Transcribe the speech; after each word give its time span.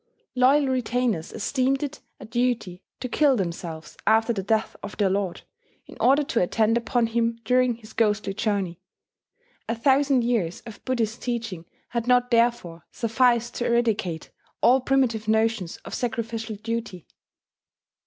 Loyal 0.33 0.65
retainers 0.65 1.31
esteemed 1.31 1.83
it 1.83 2.01
a 2.19 2.25
duty 2.25 2.81
to 3.01 3.07
kill 3.07 3.35
themselves 3.35 3.95
after 4.07 4.33
the 4.33 4.41
death 4.41 4.75
of 4.81 4.97
their 4.97 5.11
lord, 5.11 5.43
in 5.85 5.95
order 5.99 6.23
to 6.23 6.41
attend 6.41 6.75
upon 6.75 7.05
him 7.05 7.39
during 7.45 7.75
his 7.75 7.93
ghostly 7.93 8.33
journey. 8.33 8.81
A 9.69 9.75
thousand 9.75 10.23
years 10.23 10.61
of 10.61 10.83
Buddhist 10.85 11.21
teaching 11.21 11.67
had 11.89 12.07
not 12.07 12.31
therefore 12.31 12.87
sufficed 12.91 13.53
to 13.57 13.67
eradicate 13.67 14.31
all 14.63 14.81
primitive 14.81 15.27
notions' 15.27 15.77
of 15.85 15.93
sacrificial 15.93 16.55
duty. 16.55 17.07